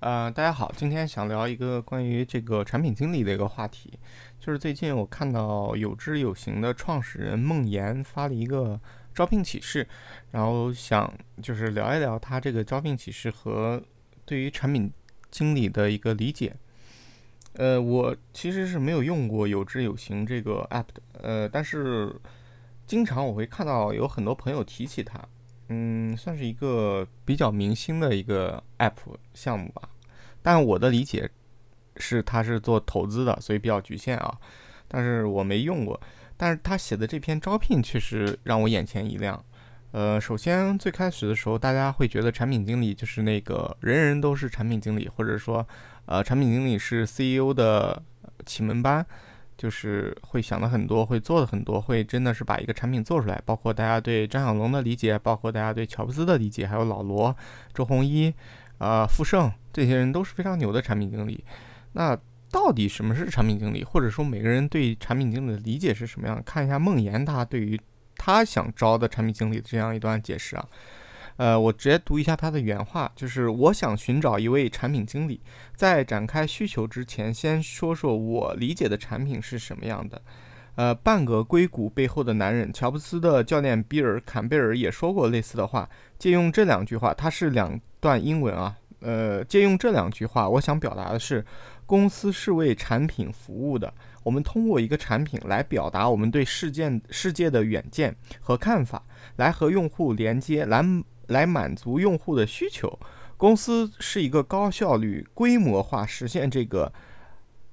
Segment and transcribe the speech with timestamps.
[0.00, 3.98] 呃，大家好，今天想聊一个关于这个产品经理的一个话题，
[4.38, 8.80] 就是最近我看到有知有行的创始人孟岩发了一个
[9.12, 9.84] 招聘启事，
[10.30, 13.82] 然后想就是聊一聊他这个招聘启事和
[14.24, 14.88] 对于产品
[15.32, 16.54] 经理的一个理解。
[17.54, 22.14] 呃，我其实是没有用过有知有行这个 app 的，呃，但是
[22.86, 25.20] 经常我会看到有很多朋友提起它。
[25.68, 28.94] 嗯，算是一个比较明星的一个 app
[29.34, 29.88] 项目吧，
[30.42, 31.30] 但我的理解
[31.96, 34.34] 是它是做投资的，所以比较局限啊。
[34.86, 36.00] 但是我没用过，
[36.36, 39.44] 但是他写的这篇招聘确实让我眼前一亮。
[39.90, 45.66] 呃，首先最开始的时候，大家会觉得产品经理就是那个人人都是产品经理，或者说，
[46.06, 48.02] 呃，产品经理是 CEO 的
[48.46, 49.04] 启蒙班。
[49.58, 53.42] 就是会想的很多，会做的很多，会真的是把一个产品做出来。
[53.44, 57.36] 包括大家对张小龙的理解，包括大家对乔布斯的理解，还有老罗、
[57.74, 58.32] 周鸿祎、
[58.78, 61.44] 啊傅盛这些人都是非常牛的产品经理。
[61.92, 62.16] 那
[62.50, 66.40] 到底什么是产品经理，或者说每个人对产品经理的理解是什么样？
[66.46, 67.78] 看一下孟岩他对于
[68.16, 70.64] 他想招的产品经理的这样一段解释啊。
[71.38, 75.40] 呃，我直接读一下他的原话，就是我想寻找一位产品经理，
[75.76, 80.20] 在展开需求之前，先说说我理解的产品是什么样的。
[80.74, 85.88] 呃，半个硅谷背后的男人，乔布斯的教练比尔·坎贝尔也说过类似的话。
[86.18, 88.76] 借用这两句话，它是两段英文啊。
[88.98, 91.46] 呃，借用这两句话，我想表达的是，
[91.86, 93.94] 公司是为产品服务的。
[94.24, 99.04] 我们通过一个产品来表达我们对事件世界的远见和看法，
[99.36, 100.84] 来和用户连接，来。
[101.28, 102.98] 来满足用户的需求，
[103.38, 106.92] 公司是一个高效率、规模化实现这个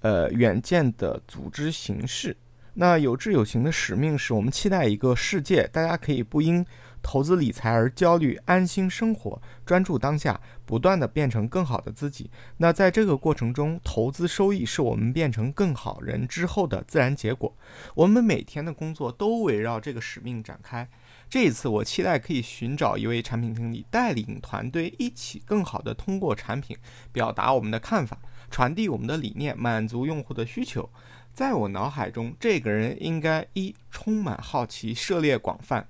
[0.00, 2.36] 呃远见的组织形式。
[2.74, 6.64] 那有志有行的使命是我们期待一个世界，大家可以不因
[7.04, 12.30] 投资理财而焦虑，安心生活，专注当下，不断的变成更好的自己。
[12.56, 17.54] 那在这个过程中，投资收益是我们变成更好人之后的自然结果。
[17.94, 20.88] 我们每天的工作都围绕这个使命展开。
[21.28, 26.74] 这一次，我期待可以寻找一位产品经理，带领团队一起更好的通过产品
[27.12, 28.18] 表达我们的看法，
[28.50, 30.88] 传递我们的理念，满足用户的需求。
[31.34, 35.86] 在我脑海中，这个人应该一充满好奇，涉猎广泛。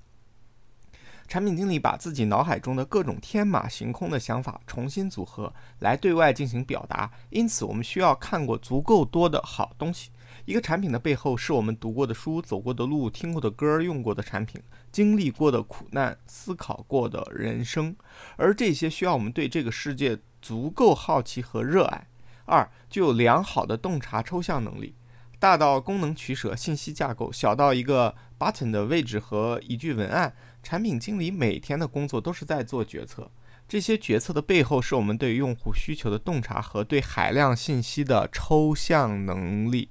[1.27, 7.11] 产品经理把自己脑海中的各种天马行空的想法重新组合，来对外进行表达。
[7.29, 10.11] 因此，我们需要看过足够多的好东西。
[10.45, 17.95] 一个产品的背后，是我们读过的书、走过的路、听过的歌、用过的产品、经历过的苦难、思考过的人生，
[18.35, 22.07] 而这些需要我们对这个世界足够好奇和热爱。
[22.45, 24.93] 二，具有良好的洞察抽象能力，
[25.39, 30.33] 大到功能取舍、信息架构，小到一个 button 的位置和一句文案。
[30.63, 33.29] 产品经理每天的工作都是在做决策，
[33.67, 39.89] 这些决策的背后，是我们对用户需求的洞察和对海量信息的抽象能力。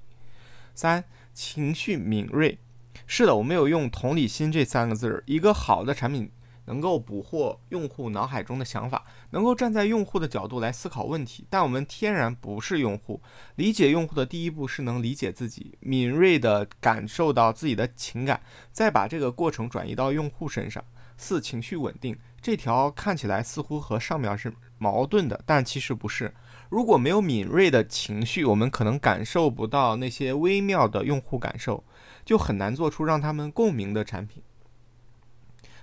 [0.73, 2.59] 三情绪敏锐，
[3.07, 5.23] 是的，我没有用同理心这三个字儿。
[5.27, 6.29] 一个好的产品
[6.65, 11.45] 能够捕获用户脑海中的想法，能够站在用户的角度来思考问题。
[11.49, 13.21] 但我们天然不是用户，
[13.55, 20.83] 理解用户的第一步是能理解自己，敏锐地感受到自己的情感，再把这个过程转移到用户身上。
[21.17, 26.33] 四情绪稳定，这条看起来似乎和上面是矛盾的，但其实不是。
[26.67, 31.85] 如果没有敏锐的情绪，我们可能感受不到那些微妙的用户感受，
[32.25, 34.43] 就很难做出让他们共鸣的产品。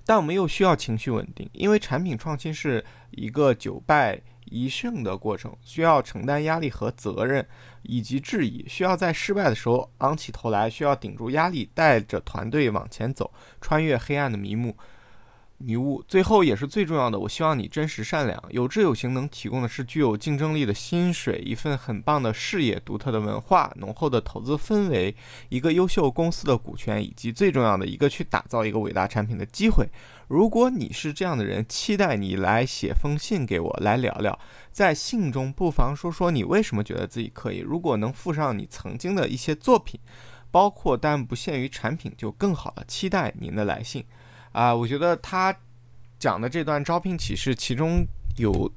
[0.04, 7.46] 但我们又需要情绪稳定，因为产品创新是一个九败一胜的过程，需要承担压力和责任，
[7.82, 14.76] 以及质疑，需要在失败的时候昂起头来，需要顶住压力，带着团队往前走，穿越黑暗的迷雾。
[15.64, 17.18] 迷雾，最后也是最重要的。
[17.18, 25.14] 我希望你真实善良，有志有行，能提供的是具有竞争力的薪水，一份很棒的事业，独特的文化，浓厚的投资氛围，
[25.48, 29.88] 一个优秀公司的股权，以及最重要的一个去打造一个伟大产品的机会。
[30.28, 34.38] 如果你是这样的人，期待你来写封信给我，来聊聊。
[34.70, 37.58] 在信中不妨说说你为什么觉得自己可以。
[37.58, 40.00] 如果能附上你曾经的一些作品，
[40.50, 42.84] 包括但不限于产品，就更好了。
[42.88, 44.04] 期待您的来信。
[44.52, 45.54] 啊，我觉得他
[46.18, 48.06] 讲的这段招聘启事，其中
[48.36, 48.70] 有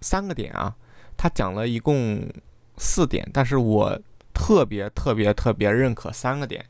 [0.00, 0.74] 三个点啊，
[1.16, 2.28] 他讲了一共
[2.76, 3.98] 四点，但是我
[4.32, 6.64] 特别特别特别认可三个点。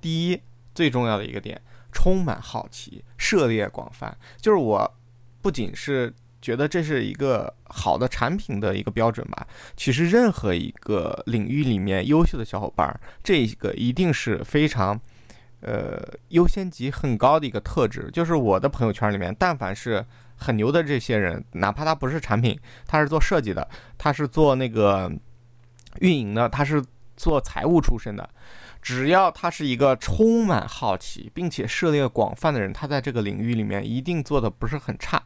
[0.00, 0.40] 第一，
[0.74, 1.60] 最重要的一个点，
[1.90, 4.94] 充满好奇，涉猎广泛，就是我
[5.42, 9.44] 不仅是觉得这是一个好的产品的一个标准吧，
[9.76, 15.00] 其实任何一个领域里面优秀的小伙伴，这个一定是非常。
[15.60, 20.04] 呃，优先级很高的一个特质，就是我的朋友圈里面，但凡是
[20.36, 25.10] 很牛的这些人，哪怕他不是产品，他是做设计的，他是做那个
[26.00, 26.82] 运营的，他是
[27.16, 28.28] 做财务出身的，
[28.80, 35.22] 只要他是一个充满好奇并且涉猎广泛的人，他在这个领域里面一定做的不是很差。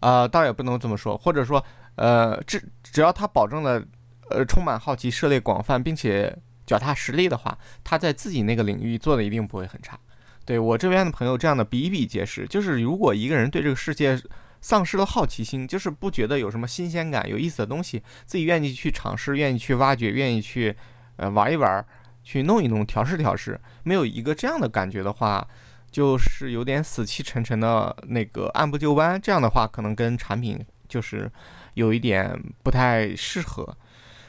[0.00, 1.64] 啊，倒也不能这么说，或者说，
[1.94, 3.82] 呃，只只要他保证了，
[4.28, 9.98] 呃，充满好奇、涉猎广泛，并且脚踏实地的话，他在自己那个领域做的一定不会很差。
[10.44, 12.46] 对我这边的朋友，这样的比比皆是。
[12.46, 14.20] 就是如果一个人对这个世界
[14.60, 20.76] 丧失了好奇心，就是不觉得有什么新鲜感、有意思的东西，自己愿意去尝试、愿意去挖掘、愿意去
[21.16, 21.84] 呃玩一玩、
[22.22, 25.46] 去弄一弄、调试调试，没有一个这样的感觉的话，
[25.90, 29.20] 就是有点死气沉沉的那个按部就班。
[29.20, 31.30] 这样的话，可能跟产品就是
[31.74, 33.76] 有一点不太适合。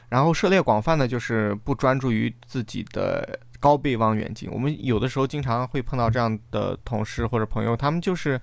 [0.08, 3.40] 然后涉猎广泛的，就是不专注于自己的。
[3.60, 8.40] 高倍望远镜，我们有的时候经常会碰到这样的同事或者朋友，他们就是，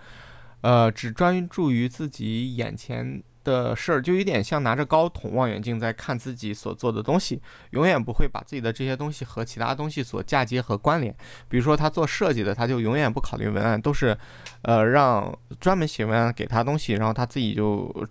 [0.59, 11.15] 呃，只专注于自己眼前的事儿，就有点像拿着高筒望远镜在看自己所做的东西，永远不会把自己的这些东西和其他东西所嫁接和关联。
[11.47, 14.17] 比如说他做设计的，他就永远不考虑文案，都是，
[14.63, 18.06] 呃，让专门写文案给他东西，然后他自己就。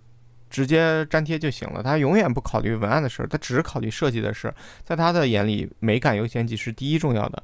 [0.49, 4.55] 直接粘贴就行了，他永远不考虑文案的事儿，他只是考虑设计的事儿。
[4.83, 7.43] 在他的眼里，美感优先级是第一重要的。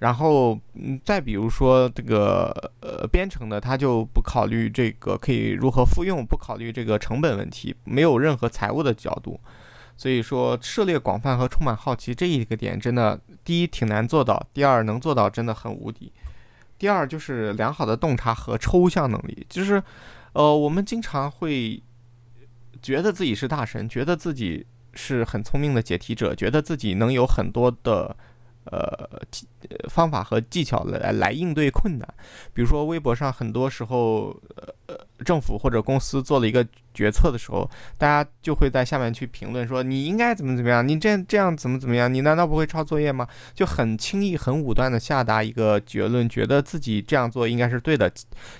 [0.00, 9.40] 然后，嗯，再比如说这个呃编程的，他就不考虑这个可以如何复用，不考虑这个成本问题，没有任何财务的角度。
[9.96, 16.12] 所以说，涉猎广泛和充满好奇这一个点，真的第一挺难做到，第二能做到真的很无敌。
[16.76, 19.82] 第二就是良好的洞察和抽象能力，就是
[20.32, 21.82] 呃我们经常会。
[22.82, 28.16] 觉得自己是大神，觉得自己是很聪明的解题者，觉得自己能有很多的
[28.64, 29.08] 呃
[29.88, 32.14] 方法和技巧来来应对困难。
[32.52, 34.36] 比如说微博上很多时候，
[34.86, 37.68] 呃政府或者公司做了一个决策的时候，
[37.98, 43.26] 大家就会在下面去评论说你应该怎么怎么样，你这这样怎么怎么样，你难道不会抄作业吗？
[43.54, 48.12] 就很轻易、很武断的下达一个结论，觉得自己这样做应该是对的。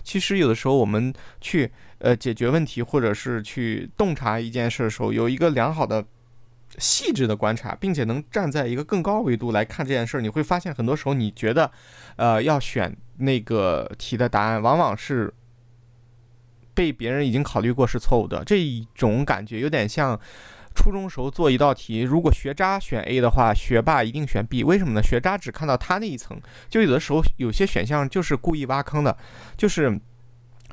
[0.02, 1.70] 其实有的时候我们去。
[2.04, 6.04] 呃，解决问题或者是去洞察一件事的时候，有一个良好的、
[6.76, 11.70] 细致的观察，并且能站在一个更高维度来看这件事儿，你会发现很多时候你觉得，
[12.16, 15.32] 呃，要选那个题的答案，往往是
[16.74, 18.44] 被别人已经考虑过是错误的。
[18.44, 20.20] 这一种感觉有点像
[20.74, 24.62] 初中时候做一道题，如果学渣选 A 的话，学霸一定选 B。
[24.62, 25.02] 为什么呢？
[25.02, 29.16] 学渣只看到他那一层，就有的时候有些选项就是故意挖坑的，
[29.56, 29.98] 就是。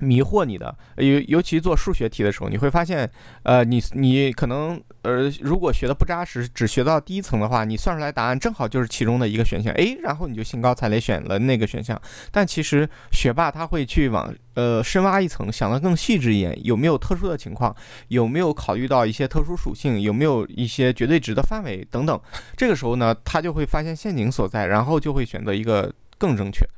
[0.01, 3.09] 迷惑你的，尤尤其做数学题的时候，你会发现，
[3.43, 11.99] 呃，你你可能，呃，如果学的不扎实，只学到第一层的话，你算出来答案正好就是其中的一个选项，诶，然后你就兴高采烈选了那个选项。
[12.31, 17.75] 但其实学霸他会去往呃深挖一层，想得更细致一点，有没有特殊的情况，
[18.07, 22.19] 有没有考虑到一些特殊属性，有没有一些绝对值的范围等等。
[22.57, 26.71] 这个时候呢，他就会发现陷阱所在，然后就会选择一个更正确的。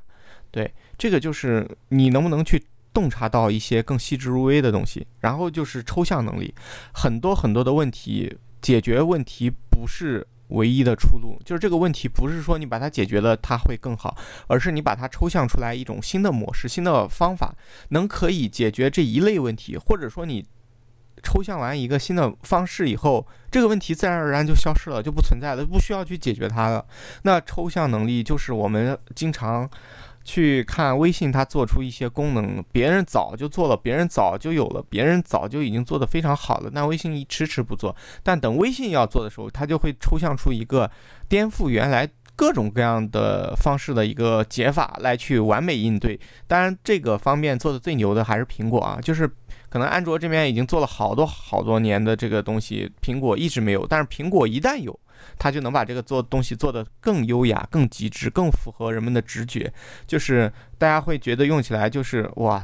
[0.52, 2.62] 对，这个就是你能不能去。
[2.94, 6.54] 洞察到一些更细致入微的东西，然后就是抽象能力，
[6.94, 14.16] 很多很多的问题，解决问题不是唯一的出路，就是这个问题不是说你把它解决了它会更好，
[14.48, 17.56] 而是你把它抽象出来一种新的模式、新的方法，
[17.90, 20.46] 能可以解决这一类问题，或者说你
[21.24, 26.86] 抽象完一个新的方式以后，这个问题自然而然就消失了，就不存在了，不需要去解决它了。
[27.24, 29.68] 那抽象能力就是我们经常。
[30.24, 36.70] 去看微信，它做出一些功能，别人早就做了，别人早就有了，别人早就已经做得非常好了。
[36.74, 40.90] 那微信一迟迟不做，但等微信要做的时候，它就会抽象出一个
[41.28, 46.20] 颠覆原来各种各样的方式的一个解法来去完美应对。
[46.48, 49.30] 当然，这个方面做的最牛的还是苹果啊，就是
[49.74, 55.00] 可能安卓这边已经做了好多好多年的这个东西，苹果一直没有，但是苹果一旦有。
[55.40, 59.74] 它就能把这个做东西做得更优雅、更极致、更符合人们的直觉，
[60.06, 62.64] 就是大家会觉得用起来就是哇，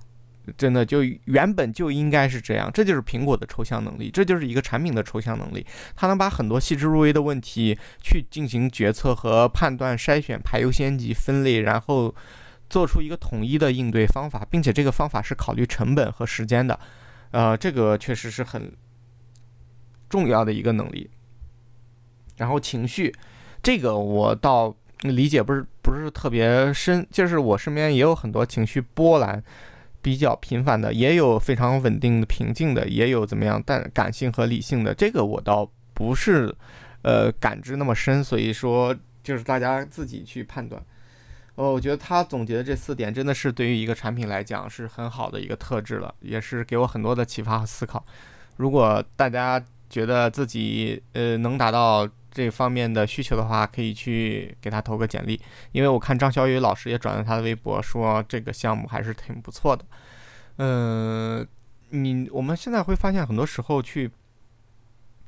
[0.55, 2.69] 真的就原本就应该是这样。
[2.71, 5.65] 这就是苹果的抽象能力，这就是一个产品的抽象能力。
[5.95, 12.13] 它能把很多细致入微的问题去进行决策和判断、筛选、排优先级、分类，然后
[12.69, 16.79] 做出一个统一的应对方法，并且这个方法是考虑成本和时间的。
[17.31, 18.71] 呃，这个确实是很
[20.07, 21.09] 重要的一个能力。
[22.37, 23.13] 然后情绪，
[23.61, 29.43] 这个我倒理解不是不是特别深，就是我身边也有很多情绪波澜
[30.01, 36.55] 比较频繁的，也有非常稳定的平静的，也有怎么样，但感性和理性的，这个我倒不是
[37.01, 40.81] 呃感知那么深，所以说就是大家自己去判断。
[41.59, 48.01] 呃，我觉得他总结的这四点真的是对于一个产品来讲是很好的一个特质了，也是给我很多的启发和思考。
[48.55, 55.37] 如果大家觉得自己呃能达到这方面的需求的话，可以去给他投个简历，
[55.73, 59.83] 因为我看张小雨老师也转了他的微博，说这个项目还是挺不错的。
[60.59, 61.45] 嗯，
[61.89, 64.09] 你我们现在会发现，很多时候去，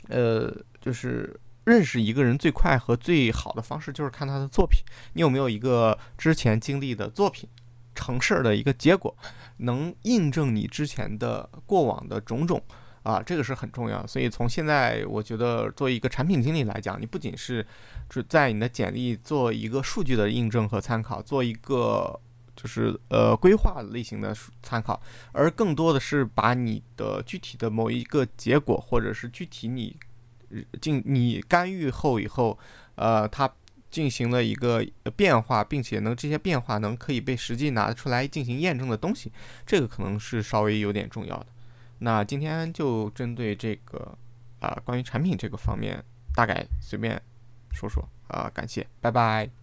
[0.07, 4.83] 呃，就是认识一个人最快和最好的方式就是看他的作品。
[5.13, 7.47] 你有没有一个之前经历的作品
[7.93, 9.15] 成事儿的一个结果，
[9.57, 12.61] 能印证你之前的过往的种种？
[13.03, 14.05] 啊，这个是很重要。
[14.05, 17.65] 所以从现在，我觉得作为一个产品经理来讲，你不仅是
[18.09, 22.19] 只在你的简历做一个数据的印证和参考，做一个。
[22.53, 25.01] 就是呃规划类型的参考，
[25.31, 29.97] 而更多的是把你的具体的某一个结果，或者是具体你
[30.81, 32.57] 进你干预后以后，
[32.95, 33.51] 呃，它
[33.89, 39.31] 进行了一个变化，并且能这些变化能可以被实际拿出来进行验证的东西，
[39.65, 41.47] 这个可能是稍微有点重要的。
[41.99, 44.17] 那今天就针对这个
[44.59, 46.03] 啊关于产品这个方面，
[46.33, 47.21] 大概随便
[47.71, 49.60] 说说啊，感谢，拜拜。